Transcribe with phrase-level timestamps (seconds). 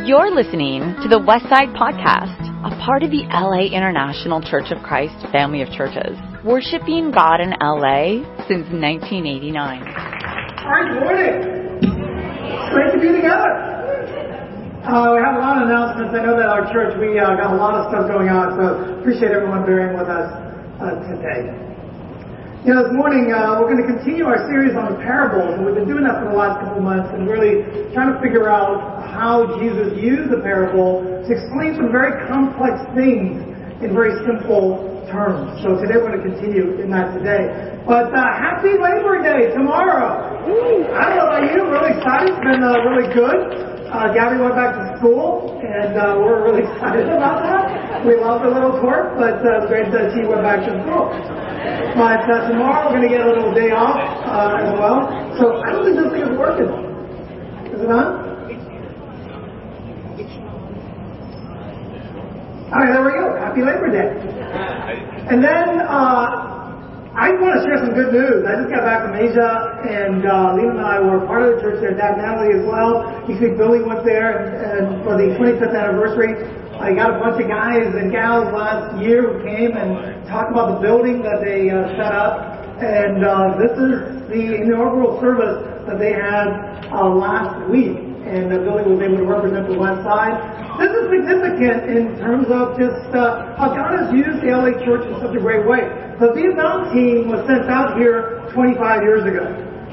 [0.00, 5.12] You're listening to the Westside Podcast, a part of the LA International Church of Christ
[5.28, 9.60] family of churches, worshiping God in LA since 1989.
[9.60, 11.36] All right, good morning.
[11.84, 13.52] It's great to be together.
[14.88, 16.16] Uh, we have a lot of announcements.
[16.16, 19.04] I know that our church, we uh, got a lot of stuff going on, so
[19.04, 20.32] appreciate everyone bearing with us
[20.80, 21.44] uh, today.
[22.60, 25.64] You know, this morning uh, we're going to continue our series on the parables, and
[25.64, 27.64] we've been doing that for the last couple months, and really
[27.96, 33.36] trying to figure out how Jesus used the parable to explain some very complex things
[33.84, 34.80] in very simple
[35.12, 35.60] terms.
[35.60, 37.76] So today we're going to continue in that today.
[37.84, 40.24] But uh, happy Labor Day tomorrow!
[40.24, 42.32] I don't know about you, really excited.
[42.32, 43.60] It's been uh, really good.
[43.92, 48.00] Uh, Gabby went back to school, and uh, we're really excited about that.
[48.08, 51.12] We love the little twerp, but uh, it's great that she went back to school.
[51.92, 55.04] But uh, tomorrow we're going to get a little day off uh, as well.
[55.36, 56.72] So I don't think this thing is working.
[57.76, 58.29] Is it on?
[62.70, 63.34] All right, there we go.
[63.34, 64.14] Happy Labor Day.
[65.26, 68.46] And then uh, I want to share some good news.
[68.46, 71.66] I just got back from Asia, and uh, Lena and I were part of the
[71.66, 71.98] church there.
[71.98, 73.10] Dad Natalie as well.
[73.26, 76.38] You see, Billy went there, and, and for the 25th anniversary,
[76.78, 80.78] I got a bunch of guys and gals last year who came and talked about
[80.78, 82.54] the building that they uh, set up.
[82.78, 85.58] And uh, this is the inaugural service
[85.90, 87.98] that they had uh, last week.
[88.30, 90.59] And uh, Billy was able to represent the West Side.
[90.80, 95.04] This is significant in terms of just uh, how God has used the LA church
[95.04, 95.84] in such a great way.
[96.16, 99.44] The Vietnam team was sent out here 25 years ago.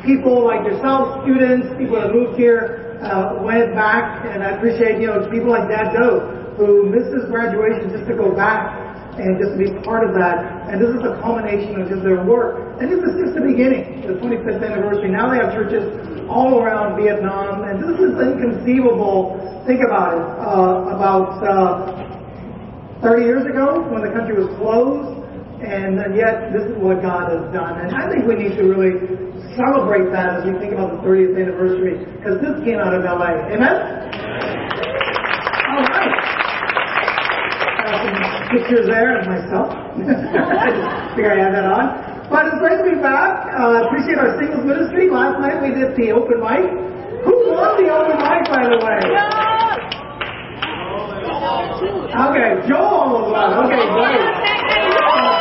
[0.07, 5.11] People like yourself, students, people that moved here, uh, went back, and I appreciate, you
[5.11, 8.86] know, people like Dad Doe, who misses graduation just to go back
[9.17, 10.69] and just be part of that.
[10.69, 12.77] And this is the culmination of just their work.
[12.81, 15.09] And this is just the beginning, the 25th anniversary.
[15.09, 15.85] Now they have churches
[16.29, 19.39] all around Vietnam, and this is inconceivable.
[19.65, 20.25] Think about it.
[20.37, 25.17] Uh, about uh, 30 years ago, when the country was closed,
[25.61, 27.81] and, yet this is what God has done.
[27.81, 28.93] And I think we need to really
[29.57, 33.49] celebrate that as we think about the 30th anniversary, because this came out of LA.
[33.49, 33.75] Amen?
[35.67, 36.13] All right.
[37.85, 39.71] Uh, some pictures there of myself.
[39.71, 41.85] I figure I had that on.
[42.29, 43.47] But it's great to be back.
[43.55, 45.09] Uh, appreciate our singles ministry.
[45.09, 46.67] Last night we did the open mic.
[47.23, 48.99] Who won the open mic, by the way?
[51.77, 53.47] Okay, Joel won.
[53.63, 54.23] Okay, great.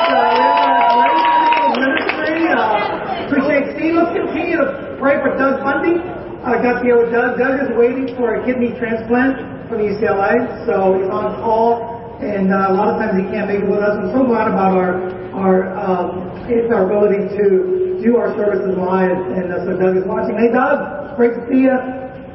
[0.07, 2.47] But, uh, ministry.
[2.55, 3.95] Uh, appreciate Steve.
[3.99, 5.99] Let's continue to pray for Doug Bundy.
[6.47, 7.39] I got to with Doug.
[7.39, 12.73] Doug is waiting for a kidney transplant from UCLA, so he's on call, and uh,
[12.73, 14.01] a lot of times he can't make it with us.
[14.01, 19.19] I'm so glad about our our um, it's our ability to do our services live,
[19.37, 20.37] and uh, so Doug is watching.
[20.39, 21.77] Hey, Doug, great to see you.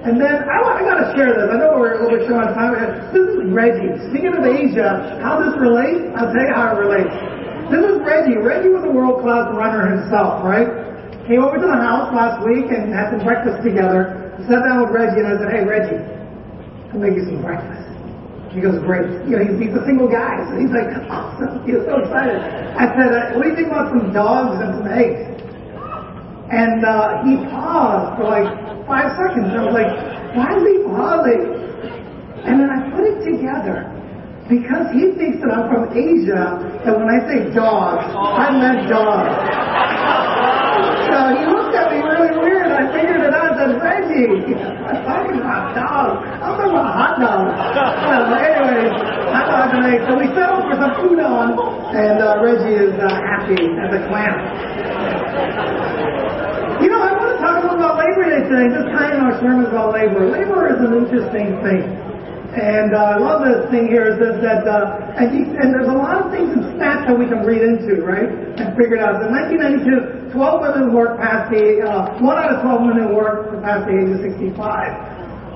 [0.01, 1.45] And then I, I got to share this.
[1.45, 2.73] I know we're a little bit short on time.
[3.13, 3.93] This is Reggie.
[4.09, 6.09] Speaking of Asia, how this relates?
[6.17, 7.13] I'll tell you how it relates.
[7.69, 8.41] This is Reggie.
[8.41, 10.89] Reggie was a world-class runner himself, right?
[11.29, 14.33] Came over to the house last week and had some breakfast together.
[14.49, 16.01] Sat down with Reggie and I said, "Hey, Reggie,
[16.91, 17.90] I'll make you some breakfast."
[18.51, 21.71] He goes, "Great." You know, he's, he's a single guy, so he's like, "Awesome!" He
[21.71, 22.35] was so excited.
[22.75, 25.31] I said, uh, "What do you think about some dogs and some eggs?"
[26.51, 28.51] And uh, he paused for like
[28.83, 29.47] five seconds.
[29.47, 29.91] And I was like,
[30.35, 31.47] why is he pausing?
[32.43, 33.87] And then I put it together.
[34.51, 39.31] Because he thinks that I'm from Asia, that when I say dog, I meant dog.
[41.07, 42.67] So he looked at me really weird.
[42.67, 43.47] I figured it out.
[43.47, 46.25] I said, Reggie, I'm talking about dog.
[46.25, 47.45] I'm talking about hot dog.
[47.53, 48.89] Well, anyways,
[49.29, 50.03] hot dog eggs.
[50.09, 51.53] So we settled for some udon,
[51.93, 54.33] and uh, Reggie is uh, happy as a clam.
[56.81, 59.37] You know, I want to talk a little about Labor Day today, just tying our
[59.37, 60.25] sermons about labor.
[60.25, 62.00] Labor is an interesting thing.
[62.51, 64.11] And uh, I love this thing here.
[64.11, 67.15] It says that, uh, and, you, and there's a lot of things in stats that
[67.15, 68.27] we can read into, right?
[68.59, 69.23] And figure it out.
[69.23, 73.87] In 1992, 12 women worked past the, uh, one out of 12 women worked past
[73.87, 74.51] the age of 65.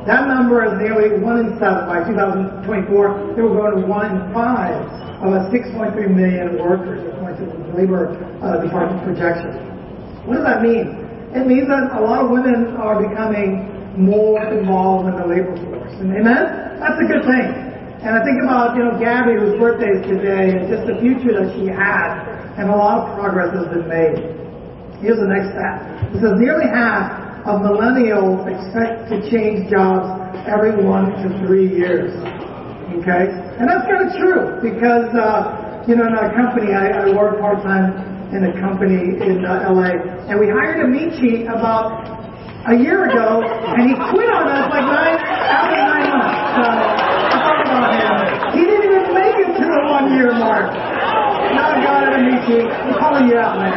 [0.08, 1.84] That number is nearly one in seven.
[1.84, 4.80] By 2024, they will go to one in five
[5.20, 9.60] of a 6.3 million workers, according to the Labor uh, Department projections.
[10.24, 10.96] What does that mean?
[11.36, 13.68] It means that a lot of women are becoming
[13.98, 15.92] more involved in the labor force.
[16.00, 16.75] Amen?
[16.80, 17.48] That's a good thing.
[18.06, 21.34] And I think about, you know, Gabby, whose birthday is today, and just the future
[21.42, 22.22] that she had,
[22.60, 24.20] and a lot of progress has been made.
[25.02, 25.82] Here's the next stat.
[26.14, 30.06] It says nearly half of millennials expect to change jobs
[30.46, 32.14] every one to three years.
[33.02, 33.26] Okay?
[33.58, 37.40] And that's kind of true because, uh, you know, in our company, I, I work
[37.40, 37.94] part time
[38.36, 41.16] in a company in uh, LA, and we hired a meat
[41.48, 42.06] about
[42.68, 45.95] a year ago, and he quit on us like nine after nine
[46.56, 46.62] he
[48.64, 50.72] didn't even make it to the one year mark.
[50.72, 52.64] Now I got it, Amici.
[52.64, 53.76] I'm calling you out, man.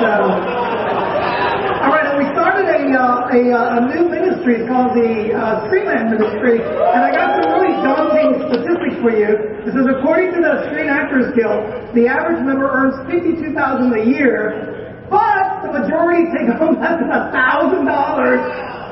[0.00, 4.64] So, uh, all right, and we started a, uh, a, uh, a new ministry.
[4.64, 6.64] It's called the uh, Screenland Ministry.
[6.64, 9.60] And I got some really daunting statistics for you.
[9.68, 14.80] This is according to the Screen Actors Guild, the average member earns 52000 a year
[15.10, 18.38] but the majority take home less than a thousand dollars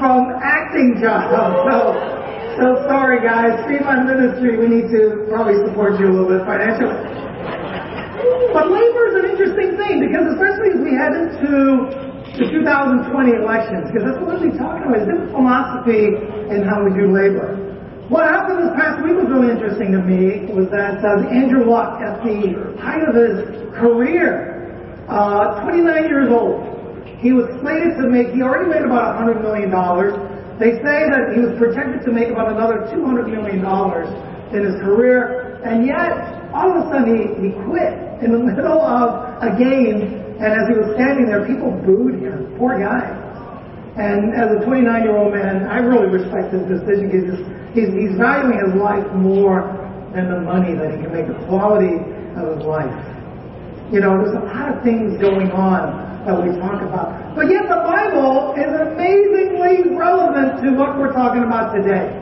[0.03, 1.31] from acting jobs.
[1.71, 2.18] So
[2.59, 6.91] so sorry guys, Screenland Ministry, we need to probably support you a little bit financially.
[8.51, 11.87] But labor is an interesting thing because especially as we head into
[12.35, 16.19] the 2020 elections, because that's what we're talking about, is different philosophy
[16.51, 17.55] in how we do labor.
[18.11, 22.03] What happened this past week was really interesting to me was that uh, Andrew Luck,
[22.03, 24.75] at the height of his career,
[25.07, 26.59] uh, 29 years old,
[27.23, 29.71] he was slated to make, he already made about $100 million.
[30.59, 33.63] They say that he was projected to make about another $200 million
[34.51, 38.83] in his career, and yet, all of a sudden, he, he quit in the middle
[38.83, 42.55] of a game and as he was standing there, people booed him.
[42.63, 43.11] Poor guy.
[43.99, 47.43] And as a 29 year old man, I really respect his decision because
[47.75, 49.75] he's, he's valuing his life more
[50.15, 51.99] than the money that he can make, the quality
[52.39, 52.95] of his life.
[53.91, 57.35] You know, there's a lot of things going on that we talk about.
[57.35, 62.13] But yet the Bible is amazingly relevant to what we're talking about today.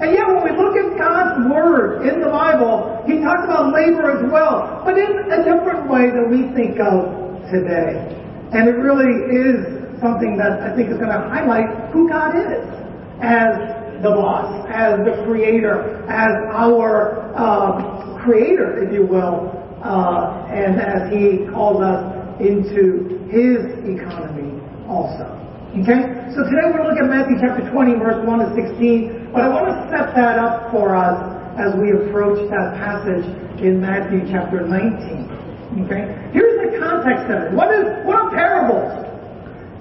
[0.00, 4.10] And yet when we look at God's Word in the Bible, He talks about labor
[4.16, 8.08] as well, but in a different way than we think of today.
[8.56, 12.64] And it really is something that I think is going to highlight who God is
[13.20, 19.52] as the boss, as the creator, as our uh, creator, if you will,
[19.84, 25.26] uh, and as He calls us into His economy also.
[25.82, 26.06] Okay?
[26.38, 29.42] So today we're going to look at Matthew chapter 20, verse 1 to 16, but
[29.42, 31.18] I want to set that up for us
[31.58, 33.26] as we approach that passage
[33.58, 35.82] in Matthew chapter 19.
[35.82, 36.14] Okay?
[36.30, 37.48] Here's the context of it.
[37.58, 39.02] What is what are parables?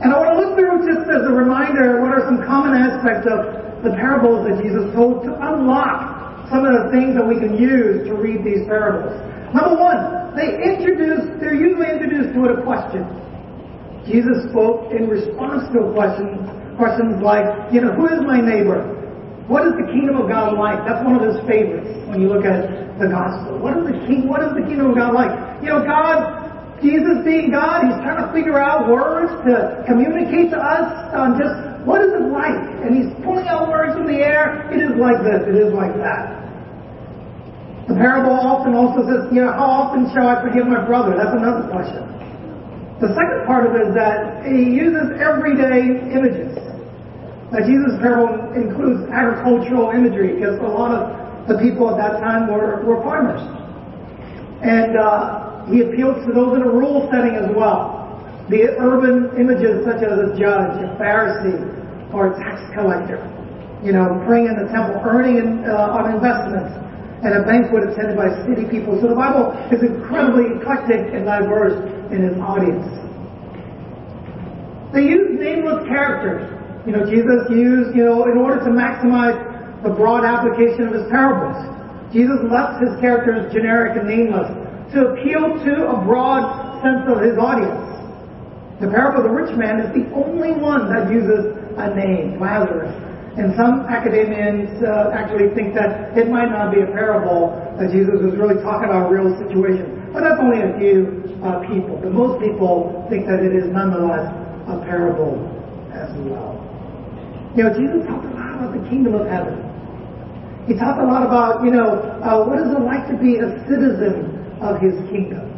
[0.01, 3.29] And I want to look through just as a reminder what are some common aspects
[3.29, 7.53] of the parables that Jesus told to unlock some of the things that we can
[7.53, 9.13] use to read these parables.
[9.53, 13.23] Number one, they introduce, they're usually introduced with a question.
[14.03, 16.44] Jesus spoke in response to a question,
[16.75, 18.83] questions like, you know, who is my neighbor?
[19.47, 20.83] What is the kingdom of God like?
[20.88, 23.59] That's one of his favorites when you look at the gospel.
[23.59, 24.27] What is the king?
[24.27, 25.31] What is the kingdom of God like?
[25.63, 26.44] You know, God,
[26.83, 31.55] Jesus being God, He's trying to figure out words to communicate to us on just
[31.88, 34.67] what is it like, and He's pulling out words from the air.
[34.71, 35.44] It is like this.
[35.47, 36.44] It is like that.
[37.88, 41.19] The parable often also says, you know, how often shall I forgive my brother?
[41.19, 42.12] That's another question.
[43.03, 46.55] The second part of it is that he uses everyday images.
[47.51, 51.11] Now, Jesus' parable includes agricultural imagery because a lot of
[51.51, 53.44] the people at that time were, were farmers.
[54.63, 58.07] And uh, he appeals to those in a rural setting as well.
[58.47, 61.59] The urban images such as a judge, a Pharisee,
[62.15, 63.19] or a tax collector,
[63.83, 66.71] you know, praying in the temple, earning in, uh, on investments,
[67.19, 68.95] and a banquet attended by city people.
[69.03, 71.75] So the Bible is incredibly eclectic and diverse
[72.13, 72.86] in his audience.
[74.94, 76.54] They use nameless characters
[76.86, 79.39] you know, Jesus used, you know, in order to maximize
[79.83, 81.55] the broad application of his parables.
[82.12, 84.51] Jesus left his characters generic and nameless
[84.91, 86.43] to appeal to a broad
[86.84, 87.88] sense of his audience.
[88.84, 92.91] The parable of the rich man is the only one that uses a name, Lazarus.
[93.39, 98.20] And some academians uh, actually think that it might not be a parable, that Jesus
[98.20, 100.12] was really talking about a real situation.
[100.12, 102.00] But that's only a few uh, people.
[102.01, 104.31] But most people think that it is nonetheless
[104.67, 105.38] a parable
[105.91, 106.55] as well.
[107.55, 109.59] You know, Jesus talked a lot about the kingdom of heaven.
[110.65, 113.51] He talked a lot about, you know, uh, what is it like to be a
[113.67, 114.31] citizen
[114.63, 115.51] of his kingdom?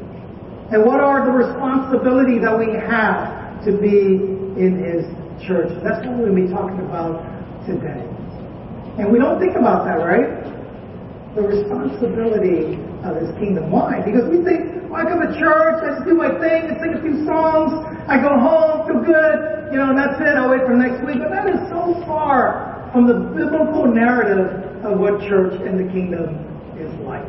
[0.74, 4.18] And what are the responsibilities that we have to be
[4.58, 5.06] in his
[5.46, 5.70] church?
[5.86, 7.22] That's what we're going to be talking about
[7.70, 8.02] today.
[8.98, 10.42] And we don't think about that, right?
[11.38, 13.70] The responsibility of his kingdom.
[13.70, 14.02] Why?
[14.02, 17.02] Because we think, I come to church, I just do my thing, I sing a
[17.04, 17.76] few songs,
[18.08, 21.20] I go home, feel good, you know, and that's it, I'll wait for next week.
[21.20, 24.56] But that is so far from the biblical narrative
[24.88, 26.40] of what church in the kingdom
[26.80, 27.28] is like.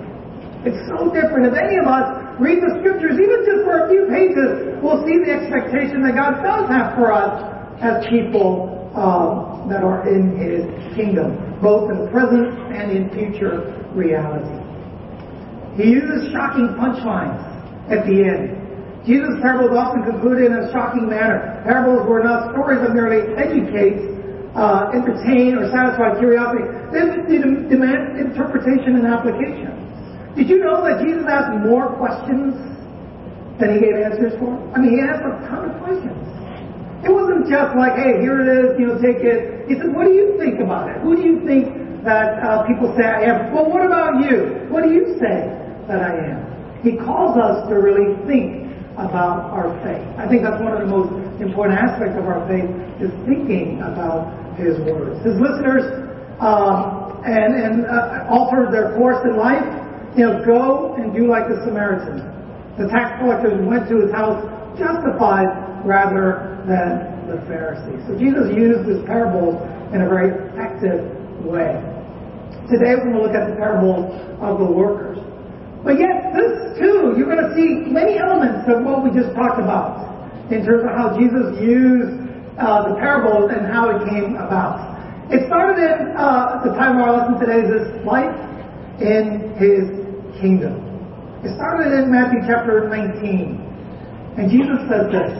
[0.62, 1.50] It's so different.
[1.50, 2.06] If any of us
[2.38, 6.42] read the scriptures, even just for a few pages, we'll see the expectation that God
[6.46, 7.35] does have for us
[7.82, 14.54] as people um, that are in His kingdom, both in present and in future reality.
[15.76, 17.46] He uses shocking punchlines
[17.90, 18.66] at the end.
[19.07, 21.62] Jesus' parables often concluded in a shocking manner.
[21.62, 24.02] Parables were not stories that merely educate,
[24.59, 26.66] uh, entertain, or satisfy curiosity.
[26.90, 27.38] They, they
[27.71, 29.71] demand interpretation and application.
[30.35, 32.59] Did you know that Jesus asked more questions
[33.62, 34.59] than he gave answers for?
[34.75, 36.19] I mean, he asked a ton of questions.
[37.07, 39.71] It wasn't just like, hey, here it is, you know, take it.
[39.71, 40.99] He said, what do you think about it?
[41.07, 43.55] Who do you think that uh, people say I am?
[43.55, 44.66] Well, what about you?
[44.66, 45.47] What do you say
[45.87, 46.55] that I am?
[46.87, 50.07] He calls us to really think about our faith.
[50.23, 51.11] I think that's one of the most
[51.43, 52.71] important aspects of our faith
[53.02, 55.19] is thinking about His words.
[55.26, 55.83] His listeners
[56.38, 59.66] um, and, and uh, alter their course in life.
[60.14, 62.23] You know, go and do like the Samaritan.
[62.78, 64.38] The tax collectors went to his house
[64.78, 65.50] justified
[65.83, 67.99] rather than the Pharisees.
[68.07, 69.59] So Jesus used his parables
[69.90, 71.02] in a very effective
[71.43, 71.83] way.
[72.66, 74.11] Today we're going to look at the parable
[74.43, 75.05] of the workers.
[75.85, 79.61] But yet, this too, you're going to see many elements of what we just talked
[79.61, 80.06] about
[80.52, 82.26] in terms of how Jesus used
[82.59, 84.97] uh, the parables and how it came about.
[85.28, 88.35] It started in uh, the time of our lesson today, is this life
[89.02, 89.90] in his
[90.40, 90.87] kingdom.
[91.42, 93.66] It started in Matthew chapter 19.
[94.38, 95.33] And Jesus says this.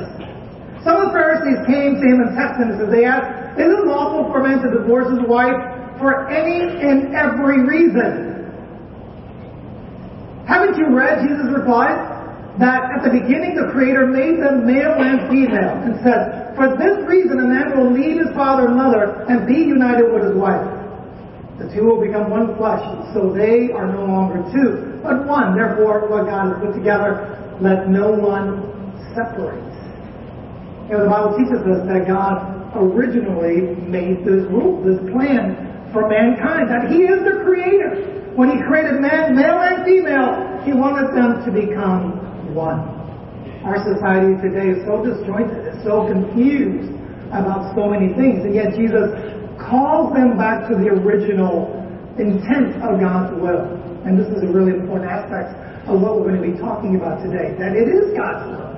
[0.83, 3.83] Some of the Pharisees came to him and tested him and they asked, Is it
[3.87, 5.59] lawful for a man to divorce his wife
[5.99, 8.36] for any and every reason?
[10.47, 12.17] Haven't you read, Jesus replied,
[12.59, 17.05] that at the beginning the Creator made them male and female and said, For this
[17.05, 20.65] reason a man will leave his father and mother and be united with his wife.
[21.59, 22.81] The two will become one flesh,
[23.13, 25.57] so they are no longer two, but one.
[25.57, 29.65] Therefore, what God has put together, let no one separate.
[30.89, 36.09] You know, the Bible teaches us that God originally made this rule, this plan for
[36.09, 38.17] mankind, that He is the Creator.
[38.37, 42.21] When He created man, male and female, He wanted them to become
[42.53, 42.85] one.
[43.65, 46.93] Our society today is so disjointed, is so confused
[47.33, 49.09] about so many things, and yet Jesus
[49.57, 51.81] calls them back to the original
[52.21, 53.73] intent of God's will.
[54.05, 55.57] And this is a really important aspect
[55.89, 58.77] of what we're going to be talking about today, that it is God's will.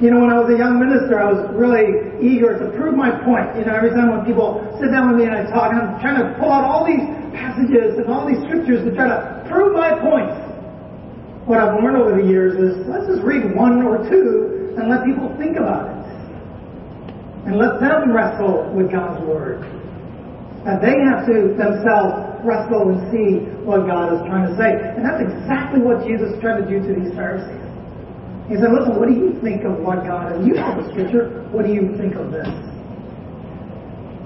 [0.00, 3.14] You know, when I was a young minister, I was really eager to prove my
[3.22, 3.52] point.
[3.54, 6.18] You know, every time when people sit down with me and I talk, I'm trying
[6.18, 7.04] to pull out all these
[7.34, 10.32] passages and all these scriptures to try to prove my point.
[11.44, 15.04] What I've learned over the years is let's just read one or two and let
[15.04, 16.04] people think about it
[17.44, 19.60] and let them wrestle with God's Word.
[20.64, 24.72] That they have to themselves wrestle and see what God is trying to say.
[24.96, 27.60] And that's exactly what Jesus tried to do to these Pharisees.
[28.48, 30.46] He said, listen, what do you think of what God is?
[30.48, 31.44] You know the scripture.
[31.52, 32.48] What do you think of this?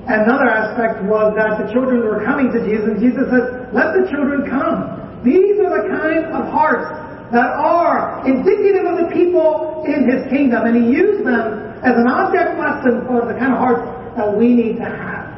[0.09, 4.09] Another aspect was that the children were coming to Jesus, and Jesus says, let the
[4.09, 5.21] children come.
[5.21, 6.88] These are the kind of hearts
[7.29, 10.65] that are indicative of the people in his kingdom.
[10.65, 13.85] And he used them as an object lesson for the kind of hearts
[14.17, 15.29] that we need to have.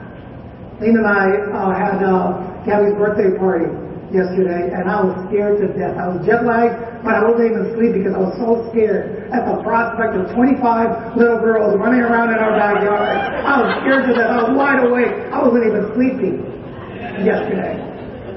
[0.78, 3.66] Lena and I uh, had uh, Gabby's birthday party
[4.10, 5.94] yesterday, and I was scared to death.
[5.94, 9.46] I was jet lagged, but I wasn't even asleep because I was so scared at
[9.46, 13.06] the prospect of 25 little girls running around in our backyard.
[13.46, 14.30] I was scared to death.
[14.30, 15.14] I was wide awake.
[15.30, 16.36] I wasn't even sleeping
[17.22, 17.78] yesterday.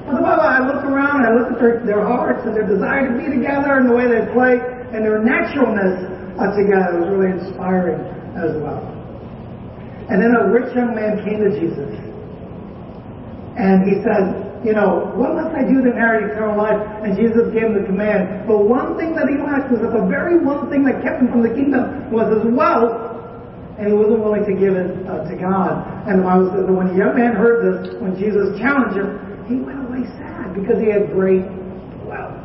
[0.06, 2.68] But the Bible, I look around and I look at their, their hearts and their
[2.68, 4.60] desire to be together and the way they play
[4.94, 5.96] and their naturalness
[6.38, 6.94] uh, together.
[6.94, 7.98] It was really inspiring
[8.36, 8.84] as well.
[10.12, 11.88] And then a rich young man came to Jesus.
[13.56, 16.80] And he said, you know, what must I do to inherit eternal life?
[17.04, 18.48] And Jesus gave him the command.
[18.48, 21.28] But one thing that he lacked was that the very one thing that kept him
[21.28, 23.12] from the kingdom was his wealth.
[23.76, 25.84] And he wasn't willing to give it uh, to God.
[26.08, 30.56] And when the young man heard this, when Jesus challenged him, he went away sad
[30.56, 31.44] because he had great
[32.08, 32.40] wealth.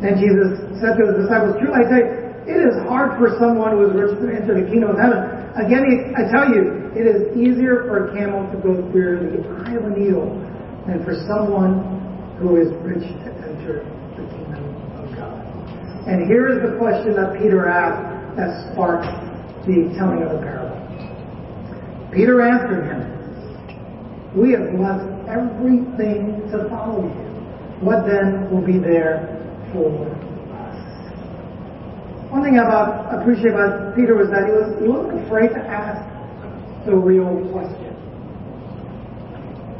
[0.00, 2.02] Then Jesus said to his disciples, Truly I say,
[2.48, 5.20] it is hard for someone who is rich to enter the kingdom of heaven.
[5.60, 9.76] Again, I tell you, it is easier for a camel to go through the eye
[9.76, 10.30] of a needle
[10.86, 11.82] than for someone
[12.38, 13.84] who is rich to enter
[14.16, 14.64] the kingdom
[14.96, 15.42] of God.
[16.06, 19.08] And here is the question that Peter asked that sparked
[19.66, 20.78] the telling of the parable.
[22.12, 23.02] Peter answered him,
[24.36, 27.26] We have left everything to follow you.
[27.82, 30.16] What then will be there for us?
[32.30, 36.04] one thing I appreciate about Peter was that he was he wasn't afraid to ask
[36.86, 37.85] the real question.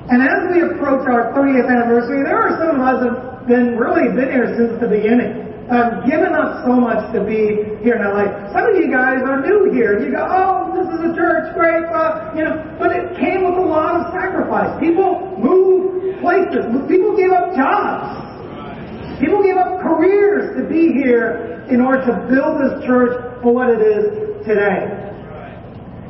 [0.07, 3.75] And as we approach our 30th anniversary, there are some of us that have been
[3.75, 5.47] really been here since the beginning.
[5.67, 8.55] I've given up so much to be here in LA.
[8.55, 9.99] Some of you guys are new here.
[9.99, 12.55] You go, oh, this is a church, great, uh, you know.
[12.79, 14.79] But it came with a lot of sacrifice.
[14.79, 16.71] People moved places.
[16.87, 19.19] People gave up jobs.
[19.19, 23.67] People gave up careers to be here in order to build this church for what
[23.67, 24.87] it is today.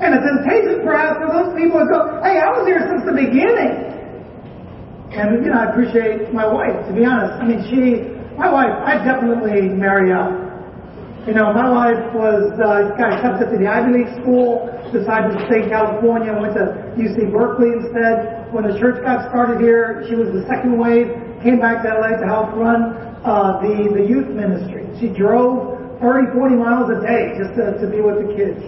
[0.04, 3.16] And the temptation perhaps for those people to go, hey, I was here since the
[3.16, 3.85] beginning.
[5.12, 7.38] And, you know, I appreciate my wife, to be honest.
[7.38, 8.02] I mean, she,
[8.34, 10.46] my wife, I definitely marry up.
[11.26, 15.40] You know, my life was, uh, got accepted to the Ivy League school, decided to
[15.50, 18.46] stay in California, went to UC Berkeley instead.
[18.54, 21.10] When the church got started here, she was the second wave,
[21.42, 22.94] came back to LA to help run
[23.26, 24.86] uh, the, the youth ministry.
[25.02, 28.62] She drove 30, 40 miles a day just to, to be with the kids.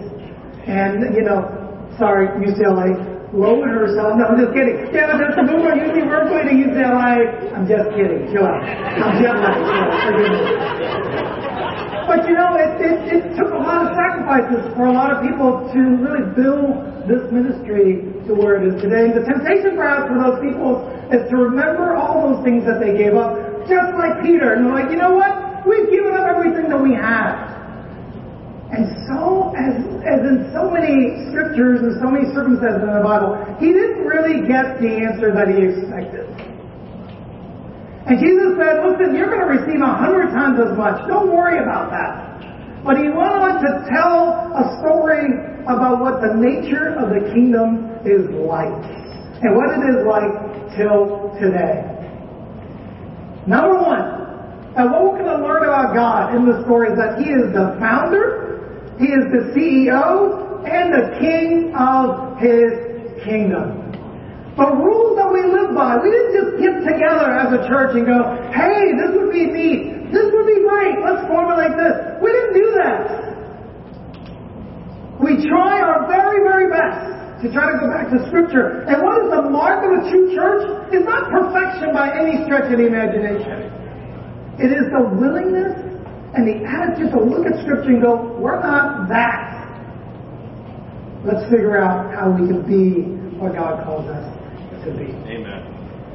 [0.67, 1.47] And, you know,
[1.95, 4.17] sorry, UCLA, lowered herself.
[4.17, 4.89] No, I'm just kidding.
[4.93, 5.65] Yeah, but that's the move.
[5.69, 8.31] I'm just kidding.
[8.31, 8.63] Chill out.
[8.63, 9.65] I'm jet lagged.
[12.09, 15.21] But you know, it, it, it took a lot of sacrifices for a lot of
[15.21, 19.13] people to really build this ministry to where it is today.
[19.13, 22.97] And the temptation perhaps for those people is to remember all those things that they
[22.97, 23.37] gave up,
[23.69, 24.57] just like Peter.
[24.57, 25.65] And they're like, you know what?
[25.69, 27.48] We've given up everything that we have.
[28.69, 33.41] And so, as, as in so many scriptures and so many circumstances in the Bible,
[33.57, 36.29] he didn't really get the answer that he expected.
[38.05, 41.01] And Jesus said, listen, you're going to receive a hundred times as much.
[41.09, 42.29] Don't worry about that.
[42.85, 45.29] But he went on to tell a story
[45.69, 48.81] about what the nature of the kingdom is like.
[49.41, 51.85] And what it is like till today.
[53.45, 54.19] Number one,
[54.77, 57.53] and what we're going to learn about God in the story is that He is
[57.53, 58.48] the founder,
[58.99, 63.95] He is the CEO, and the King of His kingdom.
[64.59, 65.95] The rules that we live by.
[66.03, 68.19] We didn't just get together as a church and go,
[68.51, 70.11] hey, this would be neat.
[70.11, 70.99] This would be great.
[70.99, 71.95] Let's formulate this.
[72.19, 72.99] We didn't do that.
[75.23, 78.83] We try our very, very best to try to go back to Scripture.
[78.83, 80.91] And what is the mark of a true church?
[80.91, 83.71] It's not perfection by any stretch of the imagination.
[84.59, 85.88] It is the willingness
[86.35, 89.65] and the attitude to look at Scripture and go, we're not that.
[91.25, 93.03] Let's figure out how we can be
[93.41, 94.23] what God calls us
[94.85, 95.11] to be.
[95.27, 95.65] Amen.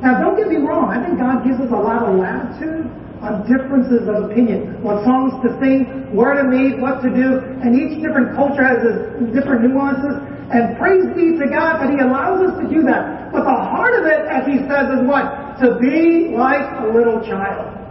[0.00, 0.88] Now, don't get me wrong.
[0.88, 2.88] I think God gives us a lot of latitude
[3.24, 4.80] on differences of opinion.
[4.84, 8.84] What songs to sing, where to meet, what to do, and each different culture has
[8.84, 10.20] its different nuances.
[10.52, 13.32] And praise be to God that He allows us to do that.
[13.32, 15.56] But the heart of it, as He says, is what?
[15.64, 17.83] To be like a little child.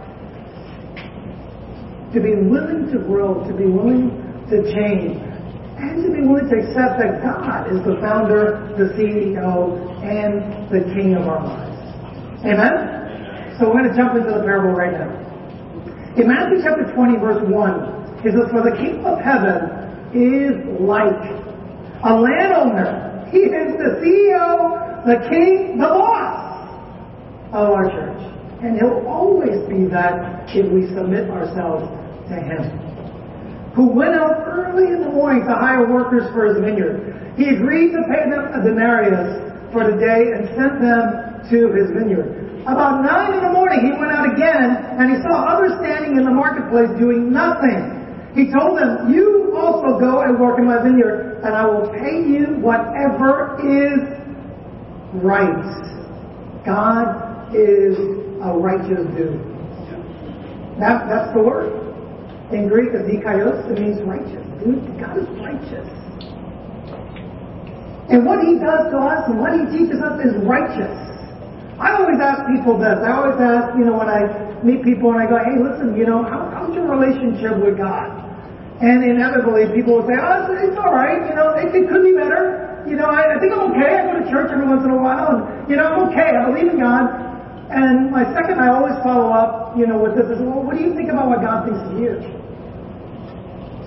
[2.14, 4.14] To be willing to grow, to be willing
[4.46, 9.74] to change, and to be willing to accept that God is the founder, the CEO,
[10.06, 11.74] and the King of our lives.
[12.46, 13.58] Amen?
[13.58, 15.10] So we're going to jump into the parable right now.
[16.14, 21.18] In Matthew chapter 20, verse 1, it says, For the kingdom of heaven is like
[21.98, 23.26] a landowner.
[23.34, 26.62] He is the CEO, the king, the boss
[27.50, 28.22] of our church.
[28.62, 32.94] And he'll always be that if we submit ourselves to him
[33.74, 37.34] who went out early in the morning to hire workers for his vineyard.
[37.36, 41.90] He agreed to pay them a denarius for the day and sent them to his
[41.90, 42.62] vineyard.
[42.70, 46.24] About nine in the morning, he went out again and he saw others standing in
[46.24, 47.98] the marketplace doing nothing.
[48.38, 52.22] He told them, You also go and work in my vineyard, and I will pay
[52.22, 53.98] you whatever is
[55.18, 56.64] right.
[56.64, 57.98] God is
[58.42, 59.42] a righteous dude.
[60.78, 61.93] That, that's the word.
[62.54, 64.46] In Greek, the dikaios, it means righteous.
[65.02, 65.90] God is righteous.
[68.06, 70.94] And what he does to us and what he teaches us is righteous.
[71.82, 73.02] I always ask people this.
[73.02, 74.30] I always ask, you know, when I
[74.62, 78.22] meet people and I go, hey, listen, you know, how, how's your relationship with God?
[78.78, 81.26] And inevitably people will say, oh, it's, it's all right.
[81.26, 82.86] You know, it, it could be better.
[82.86, 83.98] You know, I, I think I'm okay.
[83.98, 86.38] I go to church every once in a while and, you know, I'm okay.
[86.38, 87.10] I believe in God.
[87.74, 90.86] And my second, I always follow up, you know, with this is, well, what do
[90.86, 92.33] you think about what God thinks of you?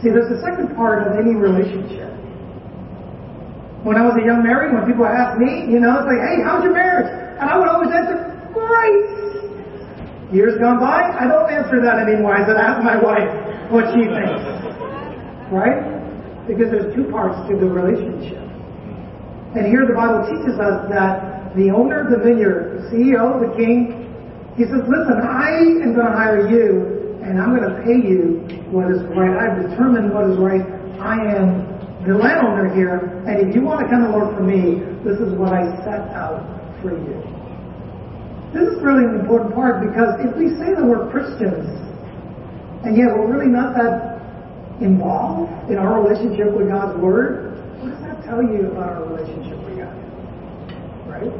[0.02, 2.14] See, there's a second part of any relationship.
[3.82, 6.44] When I was a young married, when people asked me, you know, it's like, hey,
[6.46, 7.10] how's your marriage?
[7.10, 9.18] And I would always answer, great.
[10.30, 12.36] Years gone by, I don't answer that anymore.
[12.36, 13.32] I said, ask my wife
[13.72, 14.44] what she thinks.
[15.50, 15.82] Right?
[16.46, 18.44] Because there's two parts to the relationship.
[19.56, 23.56] And here the Bible teaches us that the owner of the vineyard, the CEO, the
[23.56, 24.06] king,
[24.60, 26.97] he says, listen, I am going to hire you
[27.28, 28.40] and I'm going to pay you
[28.72, 29.36] what is right.
[29.36, 30.64] I've determined what is right.
[31.04, 31.68] I am
[32.08, 35.36] the landowner here, and if you want to come and work for me, this is
[35.36, 36.40] what I set out
[36.80, 37.20] for you.
[38.56, 41.68] This is really an important part because if we say that we're Christians,
[42.88, 44.24] and yet we're really not that
[44.80, 49.60] involved in our relationship with God's Word, what does that tell you about our relationship
[49.68, 49.92] with God?
[51.12, 51.34] Right?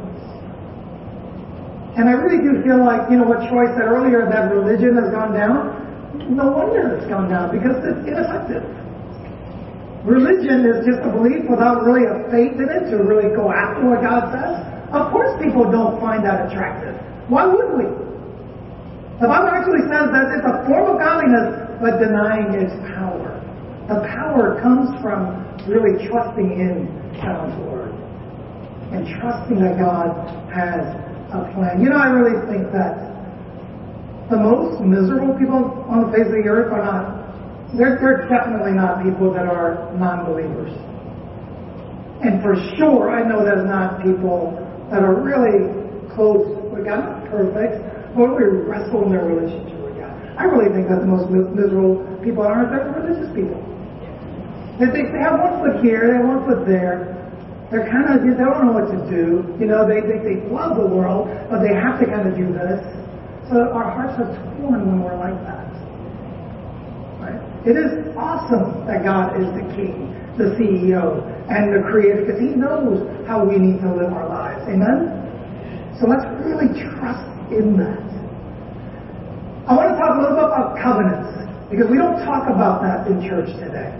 [1.96, 5.10] And I really do feel like, you know, what Troy said earlier, that religion has
[5.10, 5.77] gone down.
[6.26, 8.66] No wonder it's gone down because it's ineffective.
[10.04, 13.86] Religion is just a belief without really a faith in it to really go after
[13.86, 14.62] what God says.
[14.90, 16.96] Of course people don't find that attractive.
[17.28, 17.86] Why would we?
[19.20, 23.34] The Bible actually says that it's a form of godliness, but denying its power.
[23.90, 26.86] The power comes from really trusting in
[27.20, 27.92] God's Word
[28.94, 30.14] and trusting that God
[30.54, 30.80] has
[31.34, 31.82] a plan.
[31.82, 33.07] You know, I really think that
[34.30, 38.72] the most miserable people on the face of the earth are not, they're, they're definitely
[38.72, 40.72] not people that are non-believers.
[42.20, 44.52] And for sure, I know there's not people
[44.90, 45.72] that are really
[46.12, 47.80] close with God, not perfect,
[48.12, 50.12] but we wrestle in their relationship with God.
[50.36, 53.56] I really think that the most miserable people on earth are religious people.
[54.76, 57.16] They, they, they have one foot here, they have one foot there.
[57.70, 59.44] They're kind of, they don't know what to do.
[59.60, 62.48] You know, they, they, they love the world, but they have to kind of do
[62.52, 62.80] this.
[63.48, 64.28] So our hearts are
[64.60, 65.72] torn when we're like that.
[67.16, 67.40] Right?
[67.64, 72.52] It is awesome that God is the king, the CEO, and the creator, because he
[72.52, 74.68] knows how we need to live our lives.
[74.68, 75.16] Amen?
[75.96, 78.04] So let's really trust in that.
[79.64, 81.32] I want to talk a little bit about covenants,
[81.72, 83.96] because we don't talk about that in church today.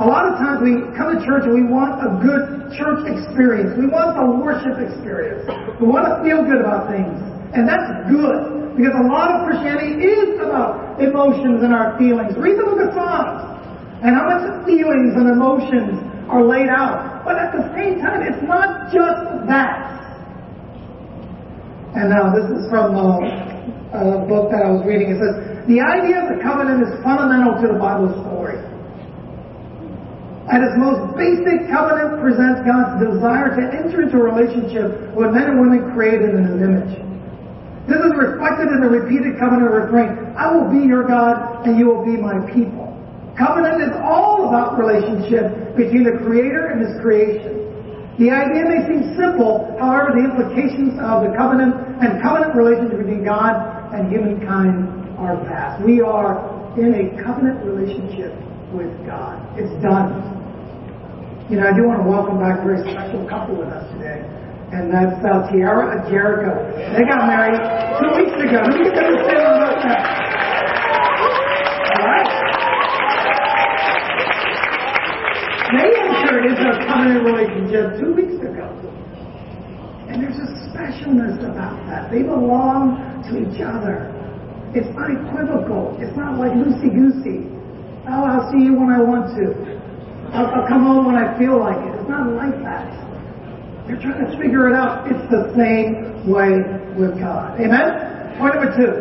[0.00, 3.72] A lot of times we come to church and we want a good church experience.
[3.78, 5.48] We want a worship experience.
[5.80, 7.33] We want to feel good about things.
[7.54, 12.34] And that's good because a lot of Christianity is about emotions and our feelings.
[12.34, 13.54] Read the book of Psalms
[14.02, 17.22] and how much feelings and emotions are laid out.
[17.22, 19.94] But at the same time, it's not just that.
[21.94, 23.22] And now this is from a,
[23.94, 25.14] a book that I was reading.
[25.14, 28.58] It says, the idea of the covenant is fundamental to the Bible story.
[30.50, 35.54] At its most basic, covenant presents God's desire to enter into a relationship with men
[35.54, 37.13] and women created in His image.
[37.84, 41.84] This is reflected in the repeated covenant refrain, I will be your God and you
[41.84, 42.88] will be my people.
[43.36, 47.60] Covenant is all about relationship between the Creator and His creation.
[48.16, 53.26] The idea may seem simple, however, the implications of the covenant and covenant relationship between
[53.26, 53.58] God
[53.92, 54.86] and humankind
[55.18, 55.82] are vast.
[55.82, 56.38] We are
[56.78, 58.32] in a covenant relationship
[58.70, 59.42] with God.
[59.58, 60.30] It's done.
[61.50, 64.13] You know, I do want to welcome back a very special couple with us today
[64.72, 66.52] and that's uh, Tiara and Jericho.
[66.96, 67.58] They got married
[68.00, 68.62] two weeks ago.
[68.64, 70.00] Let me get them to stand on those now.
[71.94, 72.30] All right.
[75.74, 78.66] They entered into a covenant relationship two weeks ago.
[80.08, 82.10] And there's a specialness about that.
[82.10, 82.98] They belong
[83.30, 84.10] to each other.
[84.74, 85.96] It's unequivocal.
[85.98, 87.50] It's not like loosey-goosey.
[88.06, 89.54] Oh, I'll see you when I want to.
[90.34, 91.94] I'll, I'll come home when I feel like it.
[91.98, 93.03] It's not like that.
[93.88, 95.04] You're trying to figure it out.
[95.12, 96.56] It's the same way
[96.96, 97.60] with God.
[97.60, 98.32] Amen?
[98.40, 98.92] Point number two.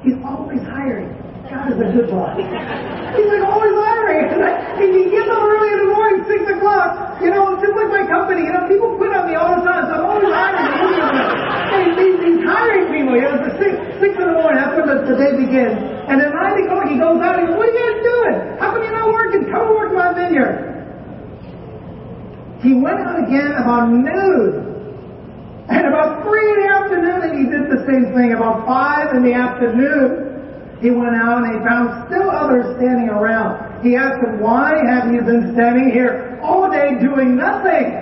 [0.00, 1.12] He's always hiring.
[1.52, 2.32] God is a good boss.
[2.40, 4.32] He's like always hiring.
[4.72, 7.20] He, he gets up early in the morning, six o'clock.
[7.20, 8.48] You know, just like my company.
[8.48, 10.64] You know, people quit on me all the time, so I'm always hiring.
[11.76, 13.12] He's, he's, he's hiring people.
[13.14, 14.56] You know, six, six in the morning.
[14.58, 15.76] That's when the, the day begins.
[16.08, 17.36] And then nine o'clock, he goes out.
[17.36, 18.36] He goes, "What are you guys doing?
[18.58, 19.44] How come you're not working?
[19.52, 20.81] Come work my vineyard."
[22.62, 24.70] He went out again about noon.
[25.68, 28.34] And about three in the afternoon, and he did the same thing.
[28.34, 33.82] About five in the afternoon, he went out and he found still others standing around.
[33.82, 37.98] He asked them, why have you been standing here all day doing nothing?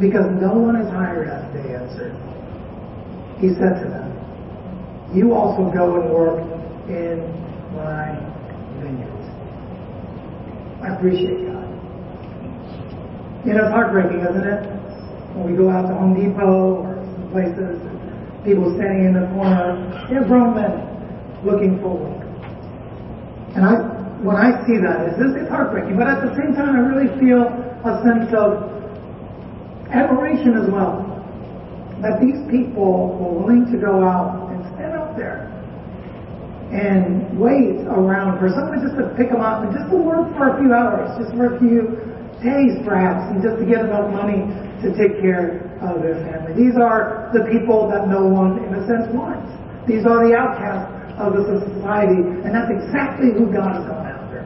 [0.00, 2.16] Because no one is hired us, they answered.
[3.40, 4.12] He said to them,
[5.14, 6.40] you also go and work
[6.88, 7.20] in
[7.76, 8.16] my
[8.80, 9.12] vineyard.
[10.82, 11.71] I appreciate God.
[13.44, 14.62] It's heartbreaking, isn't it?
[15.34, 17.74] When we go out to Home Depot or some places,
[18.46, 20.78] people standing in the corner, they're grown men
[21.42, 22.22] looking for work.
[23.58, 23.82] And I,
[24.22, 25.98] when I see that, it's, it's heartbreaking.
[25.98, 27.42] But at the same time, I really feel
[27.82, 28.62] a sense of
[29.90, 31.02] admiration as well.
[31.98, 35.50] That these people were willing to go out and stand out there
[36.70, 40.54] and wait around for someone just to pick them up and just to work for
[40.54, 41.98] a few hours, just for a few
[42.42, 44.44] days perhaps, and just to get enough money
[44.82, 46.52] to take care of their family.
[46.58, 49.46] These are the people that no one, in a sense, wants.
[49.86, 54.42] These are the outcasts of the society, and that's exactly who God has gone after.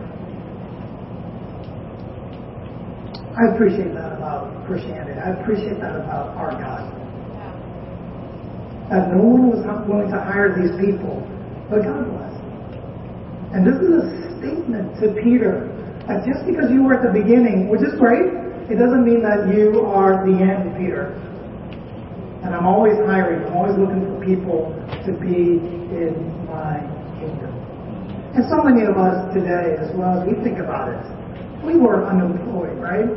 [3.37, 5.21] I appreciate that about Christianity.
[5.21, 6.89] I appreciate that about our God.
[8.89, 11.21] That no one was willing to hire these people,
[11.69, 12.33] but God was.
[13.53, 14.09] And this is a
[14.41, 15.69] statement to Peter
[16.07, 18.31] that just because you were at the beginning, which is great,
[18.71, 21.15] it doesn't mean that you are the end, Peter.
[22.47, 24.71] And I'm always hiring, I'm always looking for people
[25.03, 25.59] to be
[25.91, 26.15] in
[26.47, 26.79] my
[27.19, 27.51] kingdom.
[28.39, 31.03] And so many of us today, as well as we think about it,
[31.67, 33.11] we were unemployed, right?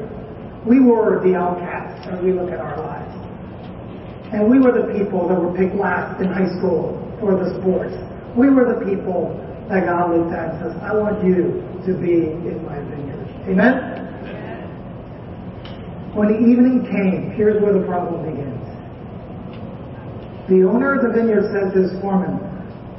[0.66, 3.14] We were the outcasts as we look at our lives.
[4.34, 7.94] And we were the people that were picked last in high school for the sports.
[8.38, 9.34] We were the people
[9.70, 13.30] that God looked at and says, I want you to be in my vineyard.
[13.48, 14.00] Amen?
[16.14, 18.66] When the evening came, here's where the problem begins.
[20.50, 22.42] The owner of the vineyard said to his foreman,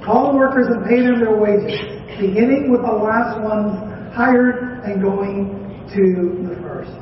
[0.04, 1.76] Call the workers and pay them their wages,
[2.20, 3.74] beginning with the last ones
[4.14, 5.50] hired and going
[5.92, 6.94] to the first.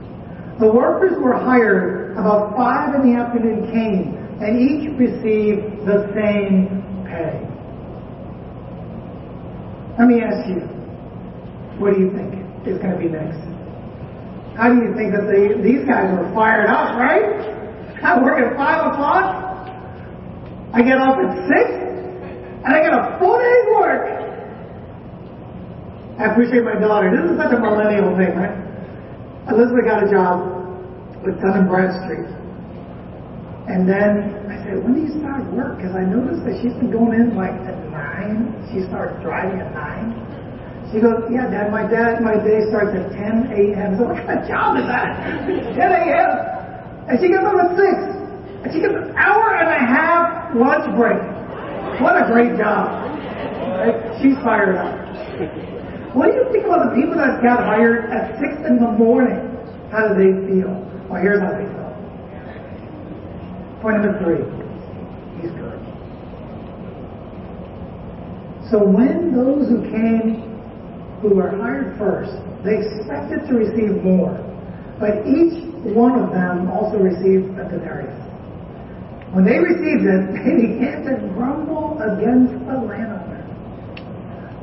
[0.59, 6.83] The workers were hired about five in the afternoon came, and each received the same
[7.05, 7.45] pay.
[9.99, 10.63] Let me ask you,
[11.83, 13.43] what do you think is going to be next?
[14.55, 17.43] How do you think that they, these guys were fired up, right?
[18.03, 19.67] I work at 5 o'clock.
[20.73, 24.07] I get off at 6, and I get a full day's work.
[26.19, 27.11] I appreciate my daughter.
[27.11, 28.55] This is such a millennial thing, right?
[29.51, 30.47] Elizabeth got a job
[31.27, 32.27] with Dun Bradstreet.
[33.67, 34.38] And then
[34.69, 35.81] Said, when do you start work?
[35.81, 38.69] Because I noticed that she's been going in like at 9.
[38.69, 40.93] She starts driving at 9.
[40.93, 43.97] She goes, yeah, Dad, my dad, my day starts at 10 a.m.
[43.97, 45.25] So what kind of job is that?
[45.73, 46.31] 10 a.m.
[47.09, 48.61] And she gets up at 6.
[48.61, 51.17] And she gets an hour and a half lunch break.
[52.05, 53.09] What a great job.
[53.73, 53.97] Right?
[54.21, 54.93] She's fired up.
[56.13, 59.41] What do you think about the people that got hired at 6 in the morning?
[59.89, 60.77] How do they feel?
[61.09, 61.68] Well, here's how they.
[63.81, 64.43] Point number three.
[65.41, 65.79] He's good.
[68.71, 70.43] So when those who came,
[71.23, 74.35] who were hired first, they expected to receive more.
[74.99, 75.63] But each
[75.95, 78.19] one of them also received a denarius.
[79.31, 83.39] When they received it, they began to grumble against the landowner.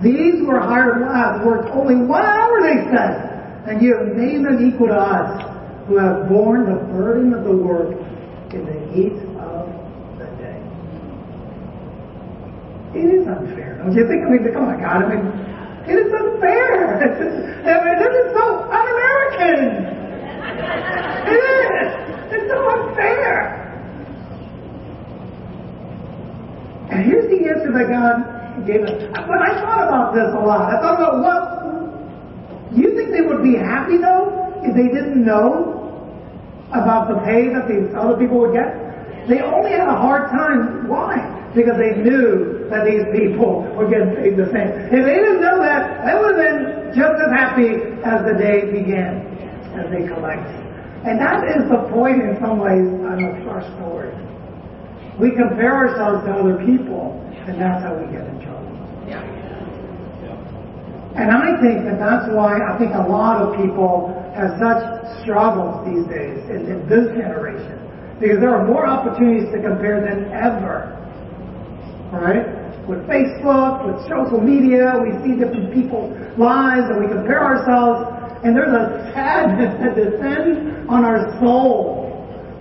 [0.03, 3.31] These were hired last, worked only one hour, they said,
[3.63, 5.39] and you have made them equal to us,
[5.87, 7.95] who have borne the burden of the work
[8.95, 9.67] of
[10.17, 10.59] the day.
[12.95, 14.23] It is unfair, don't you think?
[14.23, 15.25] I mean, come on, God, I mean,
[15.83, 16.95] it is unfair.
[17.67, 19.59] I mean, this is so un-American.
[21.27, 21.89] It is.
[22.31, 23.61] It's so unfair.
[26.91, 29.03] And here's the answer that God gave us.
[29.11, 30.73] But I thought about this a lot.
[30.73, 31.55] I thought about what.
[32.75, 35.75] You think they would be happy though if they didn't know
[36.71, 38.84] about the pay that these other people would get?
[39.27, 40.87] They only had a hard time.
[40.87, 41.17] Why?
[41.55, 44.69] Because they knew that these people were getting paid the same.
[44.93, 48.69] If they didn't know that, they would have been just as happy as the day
[48.69, 49.25] began
[49.73, 50.61] as they collected.
[51.05, 54.13] And that is the point in some ways of our story.
[55.19, 58.73] We compare ourselves to other people, and that's how we get in trouble.
[59.07, 59.21] Yeah.
[61.15, 64.83] And I think that that's why I think a lot of people have such
[65.23, 67.84] struggles these days in, in this generation.
[68.19, 70.95] Because there are more opportunities to compare than ever.
[72.11, 72.47] Right?
[72.87, 78.05] With Facebook, with social media, we see different people's lives and we compare ourselves,
[78.45, 82.05] and there's a sadness that descends on our soul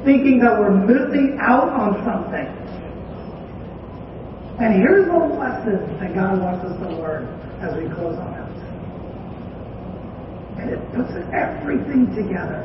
[0.05, 2.49] thinking that we're missing out on something.
[4.61, 7.27] And here's the lesson that God wants us to learn
[7.61, 8.55] as we close on this.
[10.61, 12.65] And it puts everything together.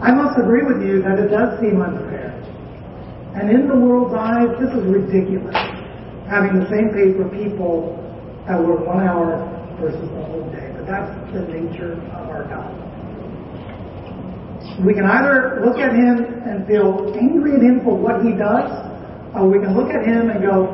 [0.00, 2.36] I must agree with you that it does seem unfair.
[3.34, 5.56] And in the world's eyes, this is ridiculous.
[6.28, 7.96] Having the same pay for people
[8.46, 9.40] that work one hour
[9.80, 10.72] versus the whole day.
[10.76, 12.72] But that's the nature of our God.
[14.84, 18.68] We can either look at him and feel angry at him for what he does,
[19.34, 20.66] or we can look at him and go,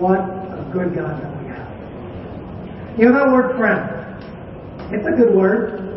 [0.00, 2.98] what a good God that we have.
[2.98, 4.00] You know that word friend?
[4.92, 5.89] It's a good word.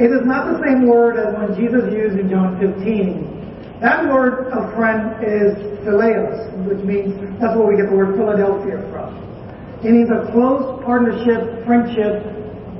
[0.00, 3.80] It is not the same word as when Jesus used in John 15.
[3.80, 5.52] That word of friend is
[5.84, 9.20] phileos, which means that's where we get the word Philadelphia from.
[9.84, 12.24] It means a close partnership, friendship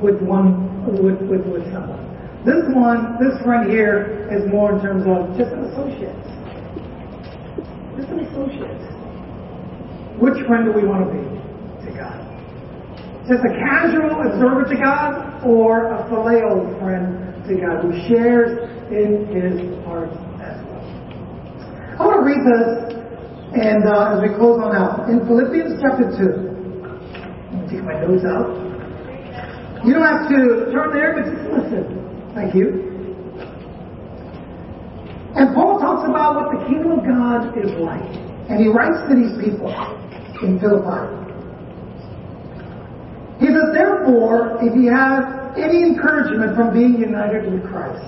[0.00, 2.00] with one with, with, with someone.
[2.46, 6.16] This one, this friend here is more in terms of just an associate.
[7.98, 8.82] Just an associate.
[10.18, 11.22] Which friend do we want to be
[11.86, 12.18] to God?
[13.28, 18.58] Just a casual observer to God or a phileo friend to God who shares
[18.90, 20.84] in his heart as well?
[21.98, 22.92] I want to read this
[23.52, 28.00] And uh, as we close on out, in Philippians chapter 2, let me take my
[28.00, 28.48] notes out.
[29.84, 32.32] You don't have to turn there, but just listen.
[32.34, 32.92] Thank you.
[35.34, 38.04] And Paul talks about what the kingdom of God is like.
[38.48, 39.72] And he writes to these people
[40.42, 41.21] in Philippi.
[43.42, 45.26] He therefore, if he has
[45.58, 48.06] any encouragement from being united with Christ,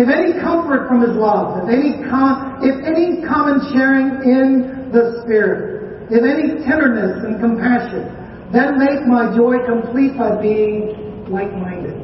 [0.00, 5.20] if any comfort from his love, if any, com- if any common sharing in the
[5.20, 8.08] Spirit, if any tenderness and compassion,
[8.56, 12.00] then make my joy complete by being like-minded.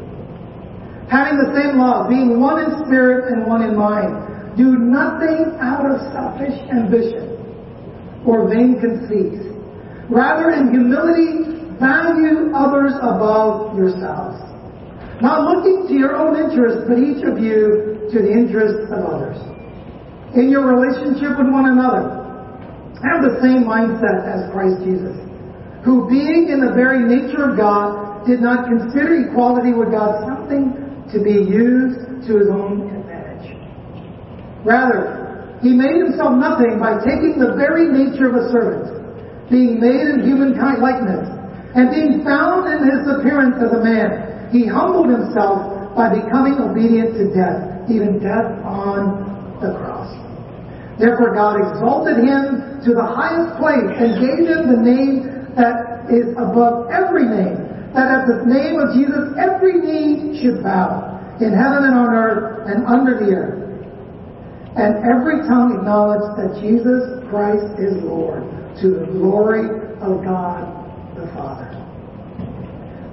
[1.09, 4.57] Having the same love, being one in spirit and one in mind.
[4.57, 7.41] Do nothing out of selfish ambition
[8.27, 9.49] or vain conceit.
[10.11, 14.51] Rather, in humility, value others above yourselves
[15.21, 19.37] not looking to your own interests, but each of you to the interests of others.
[20.35, 22.17] In your relationship with one another,
[23.05, 25.17] have the same mindset as Christ Jesus,
[25.85, 30.77] who being in the very nature of God, did not consider equality with God something
[31.13, 33.57] to be used to his own advantage.
[34.65, 38.89] Rather, he made himself nothing by taking the very nature of a servant,
[39.49, 41.29] being made in human likeness,
[41.75, 47.15] and being found in his appearance as a man he humbled himself by becoming obedient
[47.15, 50.11] to death, even death on the cross.
[50.99, 56.35] Therefore God exalted him to the highest place and gave him the name that is
[56.35, 57.63] above every name,
[57.95, 62.67] that at the name of Jesus every knee should bow, in heaven and on earth
[62.67, 63.61] and under the earth.
[64.77, 68.43] And every tongue acknowledge that Jesus Christ is Lord,
[68.83, 69.67] to the glory
[70.03, 70.80] of God.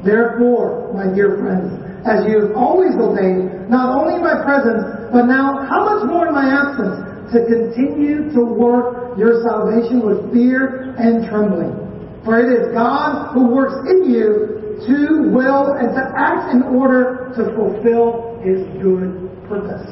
[0.07, 1.67] Therefore, my dear friends,
[2.07, 6.31] as you have always obeyed, not only in my presence, but now how much more
[6.31, 7.03] in my absence,
[7.35, 11.75] to continue to work your salvation with fear and trembling.
[12.23, 17.27] For it is God who works in you to will and to act in order
[17.35, 19.11] to fulfill his good
[19.51, 19.91] purpose.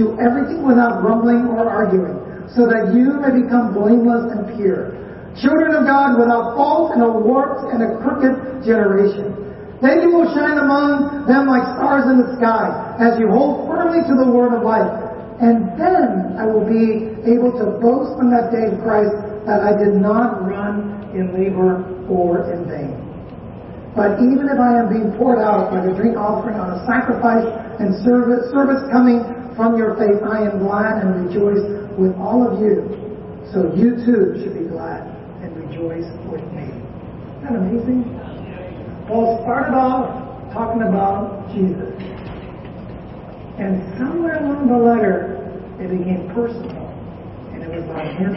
[0.00, 5.07] Do everything without grumbling or arguing, so that you may become blameless and pure
[5.42, 9.48] children of God without fault in a warped and a crooked generation.
[9.78, 14.02] Then you will shine among them like stars in the sky as you hold firmly
[14.10, 14.90] to the word of life.
[15.38, 19.14] And then I will be able to boast on that day of Christ
[19.46, 22.98] that I did not run in labor or in vain.
[23.94, 27.46] But even if I am being poured out like a drink offering on a sacrifice
[27.78, 29.22] and service, service coming
[29.54, 31.62] from your faith, I am glad and rejoice
[31.94, 32.82] with all of you.
[33.54, 35.17] So you too should be glad
[35.78, 36.66] rejoice with me.
[36.66, 38.02] Isn't that amazing?
[39.06, 41.94] Paul started off talking about Jesus.
[43.58, 45.38] And somewhere along the letter,
[45.80, 46.88] it became personal.
[47.52, 48.34] And it was about him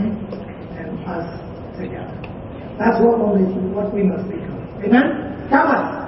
[0.77, 1.25] and us
[1.77, 2.17] together.
[2.80, 4.62] That's what, we, what we must become.
[4.84, 5.47] Amen?
[5.49, 6.01] God bless.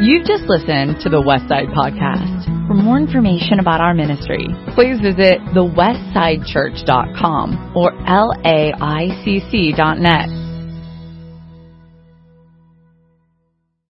[0.00, 2.53] You've just listened to the Westside Podcast.
[2.66, 8.44] For more information about our ministry, please visit thewestsidechurch.com or laicc.net.